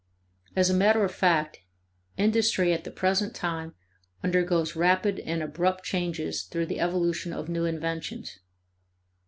[0.55, 1.59] As a matter of fact,
[2.17, 3.75] industry at the present time
[4.23, 8.39] undergoes rapid and abrupt changes through the evolution of new inventions.